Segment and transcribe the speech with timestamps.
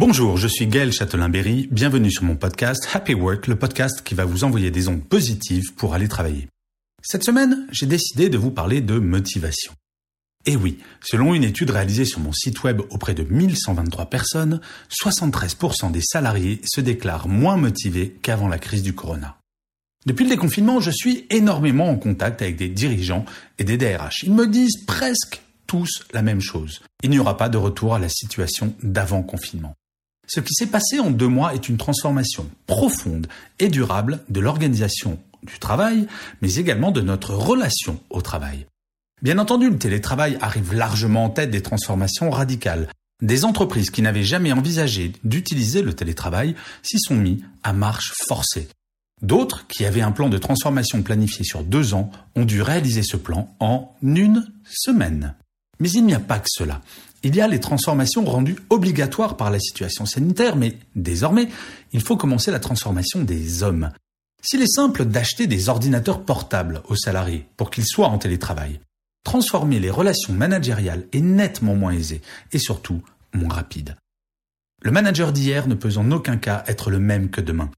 [0.00, 1.66] Bonjour, je suis Gaël Châtelain-Berry.
[1.72, 5.74] Bienvenue sur mon podcast Happy Work, le podcast qui va vous envoyer des ondes positives
[5.74, 6.46] pour aller travailler.
[7.02, 9.72] Cette semaine, j'ai décidé de vous parler de motivation.
[10.46, 15.90] Et oui, selon une étude réalisée sur mon site web auprès de 1123 personnes, 73%
[15.90, 19.36] des salariés se déclarent moins motivés qu'avant la crise du corona.
[20.06, 23.24] Depuis le déconfinement, je suis énormément en contact avec des dirigeants
[23.58, 24.22] et des DRH.
[24.22, 26.82] Ils me disent presque tous la même chose.
[27.02, 29.74] Il n'y aura pas de retour à la situation d'avant confinement.
[30.28, 33.26] Ce qui s'est passé en deux mois est une transformation profonde
[33.58, 36.06] et durable de l'organisation du travail,
[36.42, 38.66] mais également de notre relation au travail.
[39.22, 42.88] Bien entendu, le télétravail arrive largement en tête des transformations radicales.
[43.22, 48.68] Des entreprises qui n'avaient jamais envisagé d'utiliser le télétravail s'y sont mis à marche forcée.
[49.22, 53.16] D'autres, qui avaient un plan de transformation planifié sur deux ans, ont dû réaliser ce
[53.16, 55.34] plan en une semaine.
[55.80, 56.80] Mais il n'y a pas que cela.
[57.22, 61.48] Il y a les transformations rendues obligatoires par la situation sanitaire, mais désormais,
[61.92, 63.90] il faut commencer la transformation des hommes.
[64.40, 68.80] S'il est simple d'acheter des ordinateurs portables aux salariés pour qu'ils soient en télétravail,
[69.24, 73.96] transformer les relations managériales est nettement moins aisé et surtout moins rapide.
[74.82, 77.70] Le manager d'hier ne peut en aucun cas être le même que demain.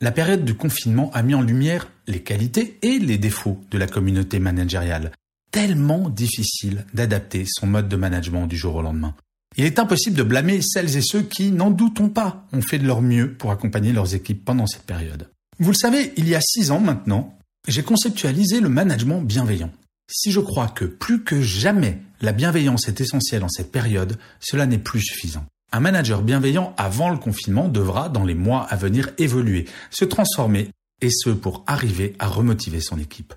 [0.00, 3.86] La période du confinement a mis en lumière les qualités et les défauts de la
[3.86, 5.12] communauté managériale,
[5.52, 9.14] tellement difficile d'adapter son mode de management du jour au lendemain.
[9.56, 12.86] Il est impossible de blâmer celles et ceux qui, n'en doutons pas, ont fait de
[12.86, 15.28] leur mieux pour accompagner leurs équipes pendant cette période.
[15.58, 19.70] Vous le savez, il y a six ans maintenant, j'ai conceptualisé le management bienveillant.
[20.10, 24.66] Si je crois que plus que jamais la bienveillance est essentielle en cette période, cela
[24.66, 25.44] n'est plus suffisant.
[25.70, 30.68] Un manager bienveillant avant le confinement devra, dans les mois à venir, évoluer, se transformer,
[31.02, 33.34] et ce pour arriver à remotiver son équipe.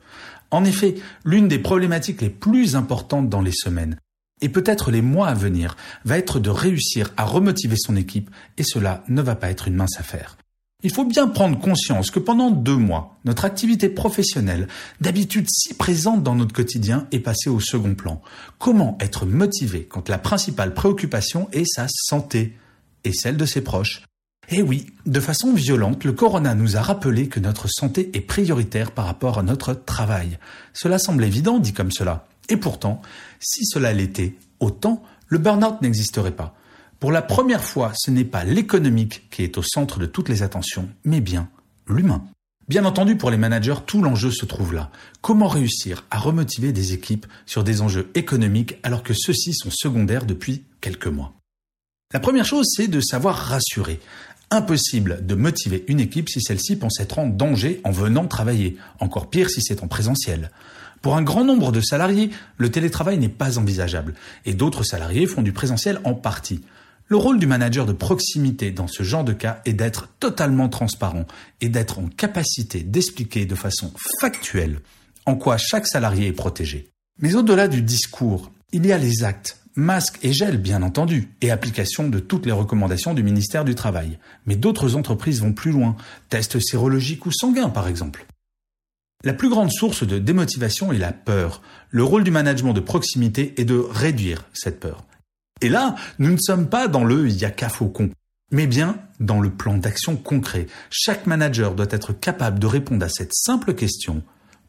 [0.52, 3.98] En effet, l'une des problématiques les plus importantes dans les semaines,
[4.42, 8.64] et peut-être les mois à venir, va être de réussir à remotiver son équipe, et
[8.64, 10.38] cela ne va pas être une mince affaire.
[10.84, 14.68] Il faut bien prendre conscience que pendant deux mois, notre activité professionnelle,
[15.02, 18.22] d'habitude si présente dans notre quotidien, est passée au second plan.
[18.60, 22.56] Comment être motivé quand la principale préoccupation est sa santé
[23.04, 24.04] et celle de ses proches?
[24.50, 28.92] Eh oui, de façon violente, le corona nous a rappelé que notre santé est prioritaire
[28.92, 30.38] par rapport à notre travail.
[30.74, 32.28] Cela semble évident dit comme cela.
[32.50, 33.02] Et pourtant,
[33.40, 36.56] si cela l'était autant, le burn-out n'existerait pas.
[37.00, 40.44] Pour la première fois, ce n'est pas l'économique qui est au centre de toutes les
[40.44, 41.50] attentions, mais bien
[41.88, 42.24] l'humain.
[42.68, 44.90] Bien entendu, pour les managers, tout l'enjeu se trouve là.
[45.22, 50.26] Comment réussir à remotiver des équipes sur des enjeux économiques alors que ceux-ci sont secondaires
[50.26, 51.34] depuis quelques mois?
[52.14, 54.00] La première chose, c'est de savoir rassurer.
[54.52, 58.78] Impossible de motiver une équipe si celle-ci pense être en danger en venant travailler.
[59.00, 60.52] Encore pire si c'est en présentiel.
[61.02, 64.14] Pour un grand nombre de salariés, le télétravail n'est pas envisageable
[64.46, 66.62] et d'autres salariés font du présentiel en partie.
[67.08, 71.26] Le rôle du manager de proximité dans ce genre de cas est d'être totalement transparent
[71.62, 74.80] et d'être en capacité d'expliquer de façon factuelle
[75.28, 76.90] en quoi chaque salarié est protégé.
[77.20, 81.52] Mais au-delà du discours, il y a les actes, masques et gel bien entendu, et
[81.52, 84.20] application de toutes les recommandations du ministère du Travail.
[84.46, 85.96] Mais d'autres entreprises vont plus loin,
[86.30, 88.26] tests sérologiques ou sanguins par exemple.
[89.24, 91.62] La plus grande source de démotivation est la peur.
[91.90, 95.04] Le rôle du management de proximité est de réduire cette peur.
[95.62, 98.12] Et là, nous ne sommes pas dans le yaka faucon,
[98.52, 100.68] mais bien dans le plan d'action concret.
[100.92, 104.22] Chaque manager doit être capable de répondre à cette simple question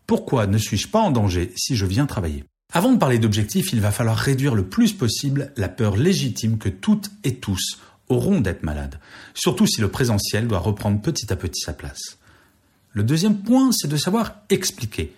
[0.07, 2.45] pourquoi ne suis-je pas en danger si je viens travailler?
[2.73, 6.69] Avant de parler d'objectifs, il va falloir réduire le plus possible la peur légitime que
[6.69, 7.79] toutes et tous
[8.09, 8.99] auront d'être malades,
[9.35, 12.19] surtout si le présentiel doit reprendre petit à petit sa place.
[12.93, 15.15] Le deuxième point, c'est de savoir expliquer.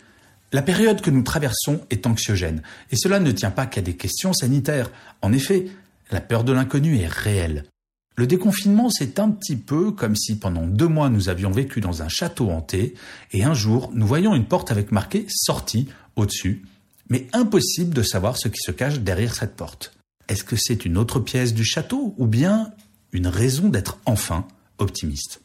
[0.53, 4.33] La période que nous traversons est anxiogène, et cela ne tient pas qu'à des questions
[4.33, 4.91] sanitaires.
[5.21, 5.67] En effet,
[6.11, 7.65] la peur de l'inconnu est réelle.
[8.17, 12.03] Le déconfinement, c'est un petit peu comme si pendant deux mois nous avions vécu dans
[12.03, 12.95] un château hanté,
[13.33, 16.65] et un jour nous voyons une porte avec marqué sortie au-dessus,
[17.09, 19.93] mais impossible de savoir ce qui se cache derrière cette porte.
[20.29, 22.71] Est-ce que c'est une autre pièce du château, ou bien
[23.13, 24.47] une raison d'être enfin
[24.79, 25.41] optimiste?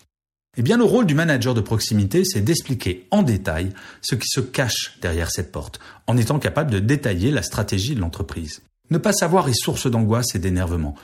[0.55, 3.69] Eh bien, le rôle du manager de proximité, c'est d'expliquer en détail
[4.01, 8.01] ce qui se cache derrière cette porte, en étant capable de détailler la stratégie de
[8.01, 8.61] l'entreprise.
[8.91, 10.95] Ne pas savoir est source d'angoisse et d'énervement.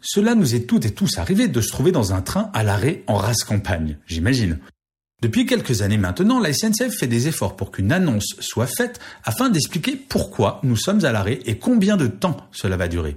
[0.00, 3.04] Cela nous est toutes et tous arrivé de se trouver dans un train à l'arrêt
[3.06, 4.58] en race campagne, j'imagine.
[5.22, 9.48] Depuis quelques années maintenant, la SNCF fait des efforts pour qu'une annonce soit faite afin
[9.48, 13.16] d'expliquer pourquoi nous sommes à l'arrêt et combien de temps cela va durer.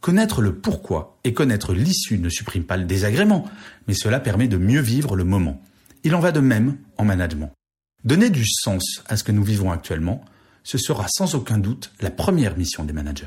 [0.00, 3.48] Connaître le pourquoi et connaître l'issue ne supprime pas le désagrément,
[3.86, 5.62] mais cela permet de mieux vivre le moment.
[6.02, 7.52] Il en va de même en management.
[8.02, 10.24] Donner du sens à ce que nous vivons actuellement,
[10.64, 13.26] ce sera sans aucun doute la première mission des managers.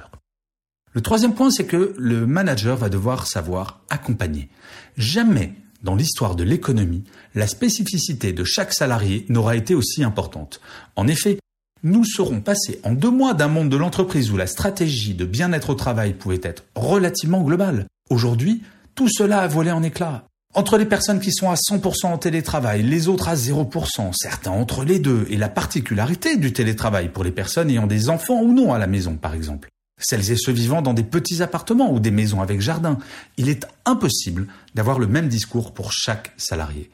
[0.94, 4.50] Le troisième point, c'est que le manager va devoir savoir accompagner.
[4.98, 7.04] Jamais dans l'histoire de l'économie,
[7.36, 10.62] la spécificité de chaque salarié n'aura été aussi importante.
[10.96, 11.40] En effet,
[11.84, 15.72] nous serons passés en deux mois d'un monde de l'entreprise où la stratégie de bien-être
[15.72, 17.88] au travail pouvait être relativement globale.
[18.10, 18.62] Aujourd'hui,
[18.94, 20.26] tout cela a volé en éclats.
[20.54, 24.84] Entre les personnes qui sont à 100% en télétravail, les autres à 0%, certains entre
[24.84, 28.74] les deux, et la particularité du télétravail pour les personnes ayant des enfants ou non
[28.74, 29.70] à la maison, par exemple.
[30.02, 32.98] Celles et ceux vivant dans des petits appartements ou des maisons avec jardin.
[33.38, 36.90] Il est impossible d'avoir le même discours pour chaque salarié.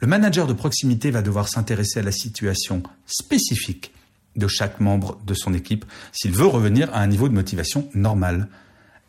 [0.00, 3.92] Le manager de proximité va devoir s'intéresser à la situation spécifique
[4.36, 8.48] de chaque membre de son équipe s'il veut revenir à un niveau de motivation normal.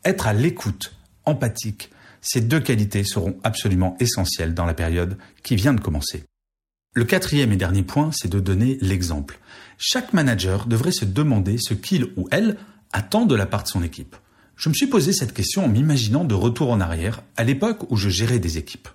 [0.06, 0.94] Être à l'écoute,
[1.26, 1.92] empathique,
[2.22, 6.24] ces deux qualités seront absolument essentielles dans la période qui vient de commencer.
[6.94, 9.40] Le quatrième et dernier point, c'est de donner l'exemple.
[9.78, 12.58] Chaque manager devrait se demander ce qu'il ou elle
[12.92, 14.16] attend de la part de son équipe.
[14.56, 17.96] Je me suis posé cette question en m'imaginant de retour en arrière à l'époque où
[17.96, 18.88] je gérais des équipes.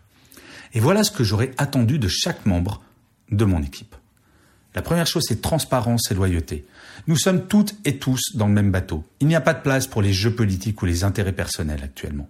[0.75, 2.83] Et voilà ce que j'aurais attendu de chaque membre
[3.31, 3.95] de mon équipe.
[4.75, 6.65] La première chose, c'est transparence et loyauté.
[7.07, 9.05] Nous sommes toutes et tous dans le même bateau.
[9.21, 12.29] Il n'y a pas de place pour les jeux politiques ou les intérêts personnels actuellement.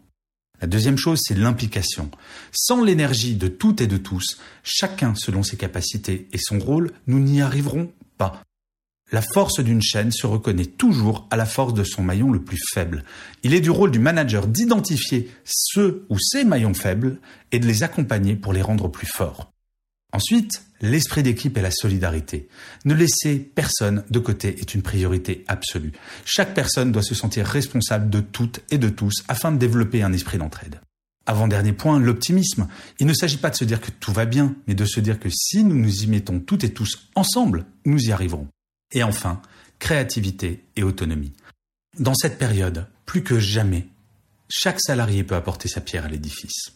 [0.61, 2.11] La deuxième chose, c'est l'implication.
[2.53, 7.19] Sans l'énergie de toutes et de tous, chacun selon ses capacités et son rôle, nous
[7.19, 8.43] n'y arriverons pas.
[9.13, 12.59] La force d'une chaîne se reconnaît toujours à la force de son maillon le plus
[12.73, 13.05] faible.
[13.43, 17.19] Il est du rôle du manager d'identifier ceux ou ces maillons faibles
[17.53, 19.53] et de les accompagner pour les rendre plus forts.
[20.15, 22.49] Ensuite, l'esprit d'équipe et la solidarité.
[22.87, 25.93] Ne laisser personne de côté est une priorité absolue.
[26.25, 30.13] Chaque personne doit se sentir responsable de toutes et de tous afin de développer un
[30.15, 30.81] esprit d'entraide.
[31.27, 32.67] Avant-dernier point, l'optimisme.
[32.99, 35.21] Il ne s'agit pas de se dire que tout va bien, mais de se dire
[35.21, 38.49] que si nous nous y mettons toutes et tous ensemble, nous y arriverons.
[38.93, 39.41] Et enfin,
[39.79, 41.33] créativité et autonomie.
[41.99, 43.89] Dans cette période, plus que jamais,
[44.49, 46.73] chaque salarié peut apporter sa pierre à l'édifice.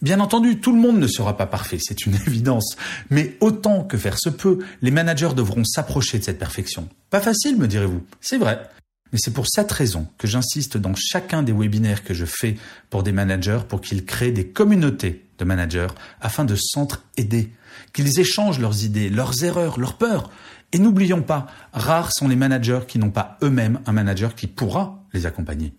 [0.00, 2.76] Bien entendu, tout le monde ne sera pas parfait, c'est une évidence.
[3.10, 6.88] Mais autant que faire se peut, les managers devront s'approcher de cette perfection.
[7.10, 8.04] Pas facile, me direz-vous.
[8.20, 8.68] C'est vrai.
[9.12, 12.56] Mais c'est pour cette raison que j'insiste dans chacun des webinaires que je fais
[12.90, 15.88] pour des managers pour qu'ils créent des communautés de managers
[16.20, 17.52] afin de s'entraider,
[17.92, 20.30] qu'ils échangent leurs idées, leurs erreurs, leurs peurs.
[20.72, 25.04] Et n'oublions pas, rares sont les managers qui n'ont pas eux-mêmes un manager qui pourra
[25.12, 25.72] les accompagner.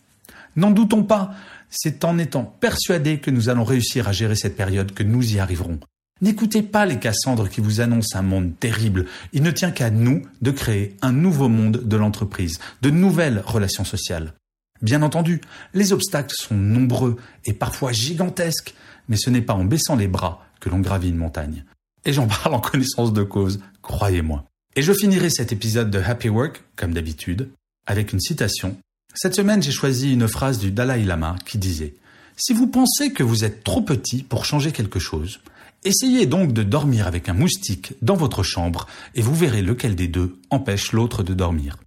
[0.55, 1.31] N'en doutons pas,
[1.69, 5.39] c'est en étant persuadés que nous allons réussir à gérer cette période que nous y
[5.39, 5.79] arriverons.
[6.21, 9.05] N'écoutez pas les Cassandres qui vous annoncent un monde terrible.
[9.31, 13.85] Il ne tient qu'à nous de créer un nouveau monde de l'entreprise, de nouvelles relations
[13.85, 14.33] sociales.
[14.81, 15.39] Bien entendu,
[15.73, 18.73] les obstacles sont nombreux et parfois gigantesques,
[19.07, 21.63] mais ce n'est pas en baissant les bras que l'on gravit une montagne.
[22.05, 24.48] Et j'en parle en connaissance de cause, croyez-moi.
[24.75, 27.49] Et je finirai cet épisode de Happy Work, comme d'habitude,
[27.85, 28.77] avec une citation
[29.15, 31.95] cette semaine, j'ai choisi une phrase du Dalai Lama qui disait
[32.37, 35.39] Si vous pensez que vous êtes trop petit pour changer quelque chose,
[35.83, 40.07] essayez donc de dormir avec un moustique dans votre chambre et vous verrez lequel des
[40.07, 41.77] deux empêche l'autre de dormir.